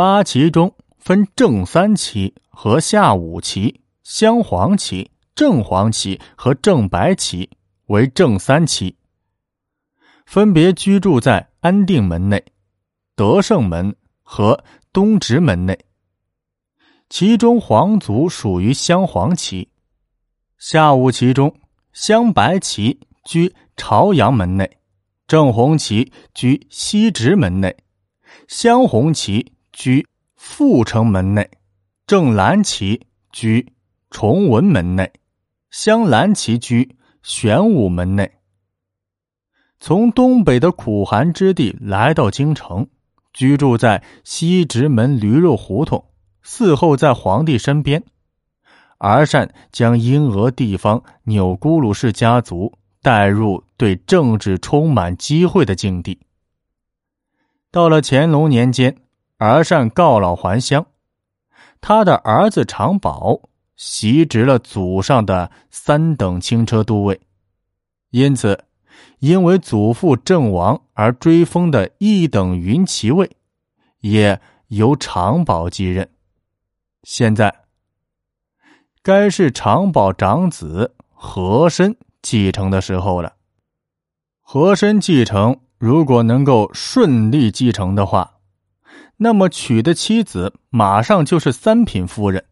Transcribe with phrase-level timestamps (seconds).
[0.00, 7.50] 八旗中分正三旗和下五旗、镶黄旗、正黄旗和正白旗
[7.88, 8.96] 为正三旗，
[10.24, 12.42] 分别居住在安定门内、
[13.14, 15.78] 德胜门和东直门内。
[17.10, 19.68] 其中皇族属于镶黄旗，
[20.56, 21.54] 下五旗中
[21.92, 24.78] 镶白旗居朝阳门内，
[25.26, 27.76] 正红旗居西直门内，
[28.48, 30.06] 镶红旗居
[30.36, 31.50] 阜成门内，
[32.06, 33.72] 正蓝旗居
[34.10, 35.10] 崇文门内，
[35.70, 38.30] 镶蓝旗居玄武门内。
[39.78, 42.88] 从东北的苦寒之地来到京城，
[43.32, 46.04] 居住在西直门驴肉胡同。
[46.44, 48.04] 伺候在皇帝身边，
[48.98, 56.20] 儿善将英俄地方钮钴禄氏家族带入对政治充满机会的境地。
[57.70, 58.98] 到了乾隆年间，
[59.40, 60.86] 儿善告老还乡，
[61.80, 63.40] 他的儿子长保
[63.74, 67.18] 袭职了祖上的三等轻车都尉，
[68.10, 68.64] 因此，
[69.20, 73.30] 因为祖父阵亡而追封的一等云骑尉，
[74.00, 74.38] 也
[74.68, 76.06] 由长保继任。
[77.02, 77.62] 现在，
[79.02, 83.32] 该是长保长子和珅继承的时候了。
[84.42, 88.39] 和珅继承，如果能够顺利继承的话，
[89.22, 92.42] 那么娶的妻子马上就是三品夫人，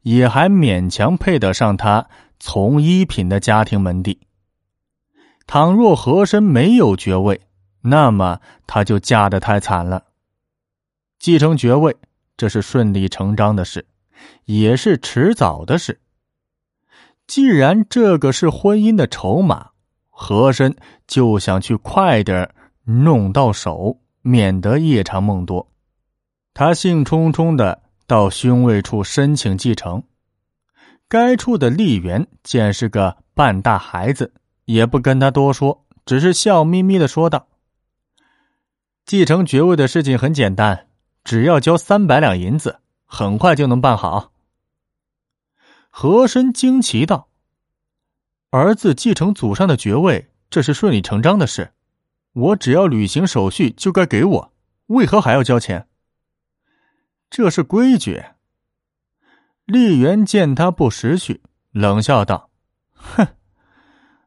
[0.00, 2.08] 也还勉强配得上他
[2.40, 4.18] 从一品的家庭门第。
[5.46, 7.42] 倘若和珅没有爵位，
[7.82, 10.04] 那么他就嫁得太惨了。
[11.18, 11.94] 继承爵位。
[12.34, 13.86] 这是顺理成章的事，
[14.46, 16.00] 也是迟早的事。
[17.26, 19.68] 既然这个是婚姻的筹码，
[20.08, 20.74] 和珅
[21.06, 22.52] 就想去快点
[22.84, 25.71] 弄到手，免得夜长梦多。
[26.54, 30.02] 他兴冲冲的到勋位处申请继承。
[31.08, 34.32] 该处的吏员见是个半大孩子，
[34.64, 37.48] 也不跟他多说，只是笑眯眯的说道
[39.04, 40.88] ：“继承爵位的事情很简单。”
[41.24, 44.32] 只要交三百两银子，很快就能办好。
[45.88, 47.28] 和珅惊奇道
[48.50, 51.70] ：“儿子继承祖上的爵位，这是顺理成章的事，
[52.32, 54.52] 我只要履行手续就该给我，
[54.86, 55.86] 为何还要交钱？
[57.32, 58.22] 这是规矩。”
[59.66, 62.50] 丽媛见他不识趣，冷笑道
[62.94, 63.26] ：“哼，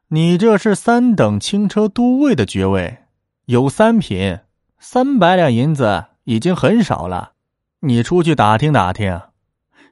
[0.08, 3.04] 你这是三等轻车都尉的爵位，
[3.44, 4.40] 有三品，
[4.78, 7.34] 三百两银子。”已经很少了，
[7.78, 9.22] 你出去打听打听，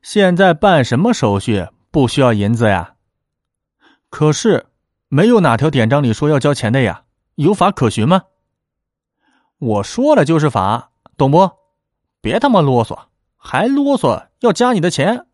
[0.02, 2.96] 现在办什么手续不需要银子呀？
[4.10, 4.66] 可是
[5.06, 7.04] 没有哪条典章里说要交钱的呀，
[7.36, 8.22] 有法可循吗？
[9.58, 11.48] 我说了就是法，懂不？
[12.24, 12.98] 别他妈啰嗦，
[13.36, 15.26] 还啰嗦要加你的钱。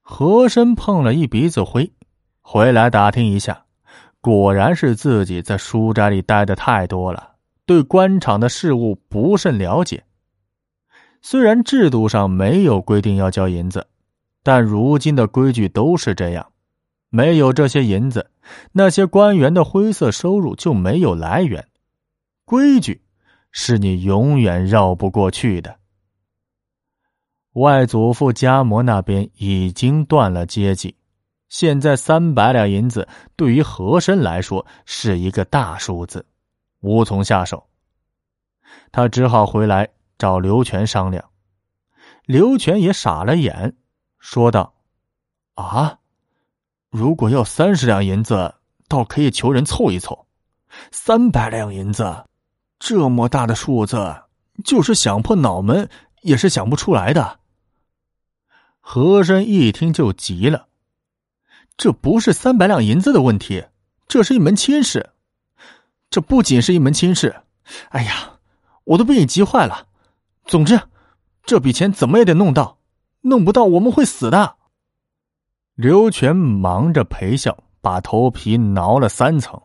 [0.00, 1.92] 和珅碰了一鼻子灰，
[2.40, 3.64] 回来打听一下，
[4.20, 7.32] 果然是自己在书斋里待的太多了。
[7.66, 10.04] 对官场的事物不甚了解，
[11.20, 13.84] 虽然制度上没有规定要交银子，
[14.44, 16.46] 但如今的规矩都是这样。
[17.08, 18.30] 没有这些银子，
[18.70, 21.66] 那些官员的灰色收入就没有来源。
[22.44, 23.02] 规矩
[23.52, 25.78] 是你永远绕不过去的。
[27.54, 30.96] 外祖父家模那边已经断了接济，
[31.48, 36.24] 现在三百两银子对于和珅来说是一个大数字。
[36.80, 37.68] 无从下手，
[38.92, 41.22] 他只好回来找刘全商量。
[42.24, 43.76] 刘全也傻了眼，
[44.18, 44.72] 说道
[45.56, 45.98] ：“啊，
[46.88, 48.54] 如果要三十两银子，
[48.88, 50.26] 倒可以求人凑一凑；
[50.92, 52.24] 三百两银子，
[52.80, 54.24] 这么大的数字，
[54.64, 55.88] 就是想破脑门
[56.22, 57.38] 也是想不出来的。”
[58.82, 60.66] 和珅一听就急了
[61.76, 63.66] ：“这不是三百两银子的问题，
[64.08, 65.10] 这是一门亲事。”
[66.10, 67.42] 这不仅是一门亲事，
[67.90, 68.40] 哎呀，
[68.82, 69.86] 我都被你急坏了。
[70.44, 70.80] 总之，
[71.44, 72.78] 这笔钱怎么也得弄到，
[73.20, 74.56] 弄不到我们会死的。
[75.76, 79.62] 刘全忙着陪笑，把头皮挠了三层，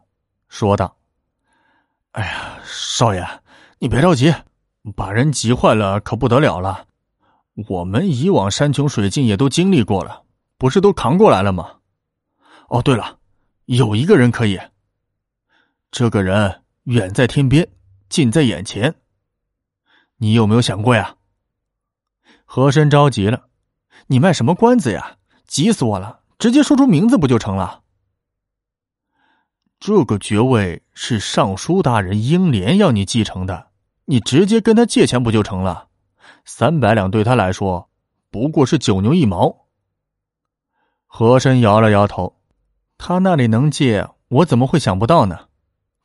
[0.48, 0.98] 说道
[2.16, 3.28] ：“哎呀，少爷，
[3.78, 4.34] 你别着急，
[4.96, 6.88] 把人急坏了可不得了了。
[7.68, 10.24] 我们以往山穷水尽也都经历过了，
[10.58, 11.80] 不是都扛过来了吗？
[12.70, 13.20] 哦，对了，
[13.66, 14.58] 有一个人可以。”
[15.92, 17.68] 这个人远在天边，
[18.08, 18.96] 近在眼前。
[20.16, 21.18] 你有没有想过呀？
[22.46, 23.50] 和珅着急了
[24.08, 25.18] ：“你卖什么关子呀？
[25.46, 26.22] 急死我了！
[26.40, 27.84] 直接说出名字不就成了？”
[29.82, 33.68] 这个爵位是尚书大人英莲要你继承的，
[34.06, 35.90] 你直接跟他借钱不就成了？
[36.46, 37.90] 三百两对他来说
[38.32, 39.66] 不过是九牛一毛。
[41.06, 42.38] 和珅摇了摇头，
[42.98, 45.48] 他那里能借，我怎么会想不到呢？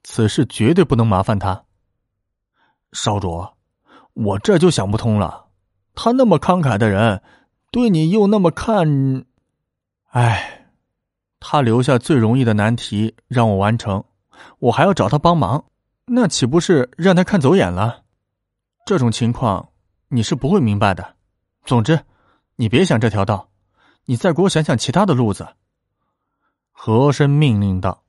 [0.02, 1.64] 此事绝对不能麻烦他。
[2.92, 3.48] 少主，
[4.14, 5.46] 我这就想不通了。
[5.94, 7.22] 他那么慷慨的人，
[7.70, 9.24] 对你又那么看，
[10.10, 10.66] 哎，
[11.38, 14.04] 他留下最容易的难题让我完成，
[14.58, 15.64] 我还要找他帮忙，
[16.06, 18.02] 那岂不是让他看走眼了？
[18.86, 19.68] 这种情况
[20.08, 21.14] 你是不会明白的。
[21.64, 22.00] 总之，
[22.56, 23.48] 你别想这条道，
[24.04, 25.46] 你再给我想想其他的路子。
[26.72, 28.02] 和珅命令道。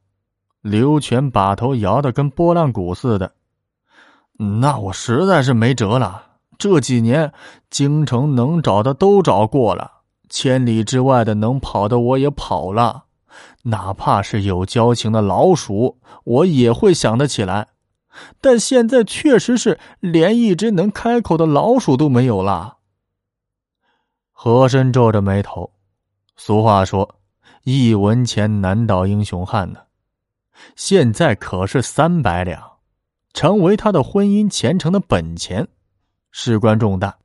[0.61, 3.33] 刘全把头摇得跟拨浪鼓似的。
[4.37, 6.23] 那我实在是没辙了。
[6.59, 7.33] 这几年
[7.71, 9.91] 京城能找的都找过了，
[10.29, 13.05] 千里之外的能跑的我也跑了，
[13.63, 17.67] 哪怕是有交情的老鼠，我也会想得起来。
[18.41, 22.77] 但现在确实是连一只能开口的老鼠都没有了。
[24.31, 25.71] 和珅皱着眉头。
[26.35, 27.15] 俗话说
[27.63, 29.79] ：“一文钱难倒英雄汉”呢。
[30.75, 32.79] 现在可是三百两，
[33.33, 35.67] 成为他的婚姻前程的本钱，
[36.31, 37.17] 事关重大，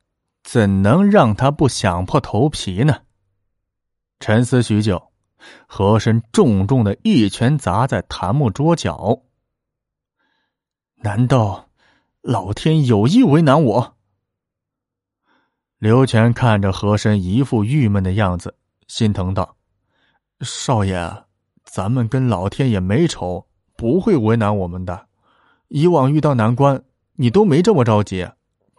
[0.43, 3.01] 怎能让他不想破头皮呢？
[4.19, 5.11] 沉思许久，
[5.67, 9.21] 和珅重重的一拳砸在檀木桌角。
[11.03, 11.69] 难道
[12.21, 13.95] 老天有意为难我？
[15.77, 18.55] 刘全看着和珅一副郁闷的样子，
[18.87, 19.55] 心疼道
[20.41, 21.23] ：“少爷。”
[21.69, 23.45] 咱们跟老天爷没仇，
[23.75, 25.07] 不会为难我们的。
[25.67, 26.81] 以往遇到难关，
[27.17, 28.27] 你都没这么着急，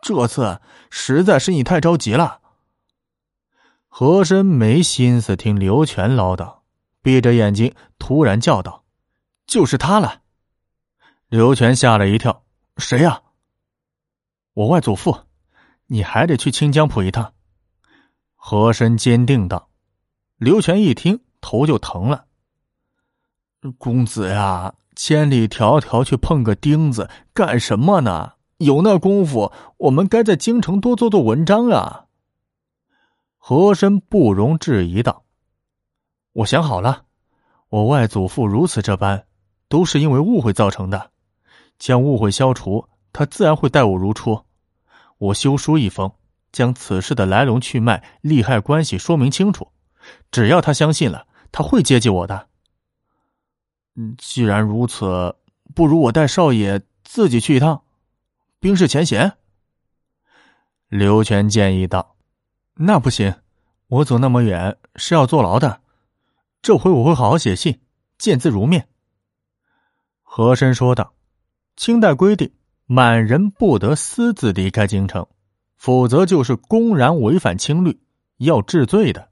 [0.03, 0.61] 这次
[0.91, 2.41] 实在是你太着急了。
[3.99, 6.59] 和珅没心思听刘全唠叨，
[7.03, 8.85] 闭着眼睛突然叫道
[9.45, 10.23] ：“就是他了！”
[11.29, 12.45] 刘全吓了一跳
[12.79, 13.23] ：“谁呀
[14.55, 15.23] ？”“我外祖父，
[15.89, 17.33] 你还得去清江浦一趟。”
[18.39, 19.69] 和珅坚定道。
[20.37, 22.27] 刘全一听，头就疼了。
[23.79, 28.35] 公子呀，千里迢迢去碰个钉子干什么呢？
[28.59, 32.05] 有那功夫，我们该在京城多做做文章啊。
[33.49, 35.25] 和珅不容置疑道
[36.35, 37.07] ：“我想好了，
[37.71, 39.25] 我外祖父如此这般，
[39.71, 41.13] 都是因为误会造成的。
[41.79, 44.45] 将误会消除，他自然会待我如初。
[45.17, 46.13] 我修书一封，
[46.53, 49.73] 将此事的来龙去脉、利害关系说明清楚。
[50.31, 52.49] 只要他相信了，他会接济我的。”
[54.19, 55.35] 既然如此，
[55.75, 57.83] 不如我带少爷自己去一趟，
[58.61, 59.39] 冰释前嫌。
[60.89, 62.15] 刘全建议道
[62.79, 63.35] ：“那不行，
[63.89, 65.81] 我走那么远是要坐牢的。
[66.63, 67.81] 这回我会好好写信，
[68.19, 68.89] 见字如面。”
[70.23, 71.15] 和珅说道
[71.77, 72.53] ：“清代规定，
[72.87, 75.27] 满人不得私自离开京城，
[75.77, 78.01] 否则就是公然违反清律，
[78.37, 79.29] 要治罪的。”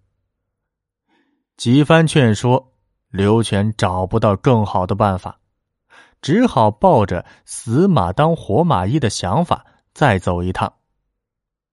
[1.57, 2.73] 几番劝说。
[3.09, 5.39] 刘全找不到更好的办法，
[6.21, 9.65] 只好抱着死马当活马医的想法
[9.95, 10.71] 再走一趟。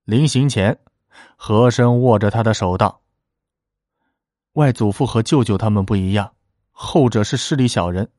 [0.06, 0.80] 临行前，
[1.36, 3.02] 和珅握着他的手道
[4.54, 6.32] ：“外祖父和舅舅他们不一样，
[6.72, 8.10] 后者是势利小人，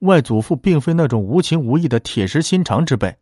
[0.00, 3.16] 外祖父并非那种无情无义的铁石心肠之辈，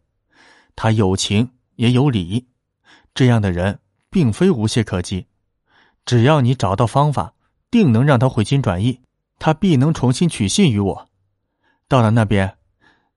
[0.77, 2.47] 他有情也有理，
[3.15, 3.79] 这样的人
[4.11, 5.27] 并非无懈可击。
[6.05, 7.35] 只要你找到方法，
[7.71, 9.01] 定能让他回心转意。”
[9.41, 11.09] 他必能重新取信于我。
[11.87, 12.59] 到了那边，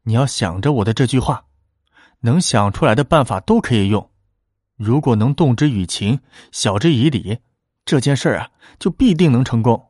[0.04, 1.46] 你要想着我的这句话，
[2.20, 4.11] 能想出来的办法都可以用。
[4.82, 6.20] 如果能动之以情，
[6.52, 7.38] 晓之以理，
[7.86, 9.90] 这件事啊，就必定能成功。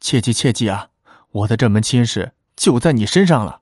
[0.00, 0.88] 切记切记啊！
[1.32, 3.60] 我的这门亲事就在你身上了。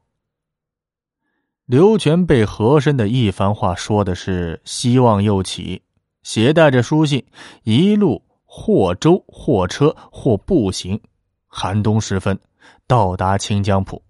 [1.66, 5.82] 刘全被和珅的一番话说的是希望又起，
[6.22, 7.26] 携带着书信，
[7.64, 11.00] 一路或舟或车或步行。
[11.48, 12.38] 寒冬时分，
[12.86, 14.00] 到达清江浦。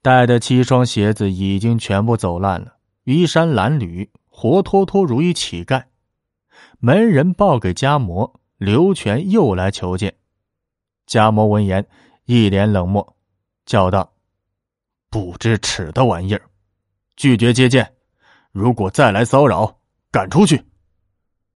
[0.00, 4.08] 带的七双鞋子已经全部走烂了，衣衫褴褛，
[4.40, 5.82] 活脱脱如一乞丐。
[6.78, 10.14] 门人报给家魔，刘全又来求见。
[11.06, 11.84] 家魔闻言，
[12.24, 13.16] 一脸冷漠，
[13.66, 14.12] 叫道
[15.10, 16.42] ：“不知耻的玩意儿，
[17.16, 17.94] 拒绝接见。
[18.52, 19.80] 如果再来骚扰，
[20.12, 20.62] 赶出去。”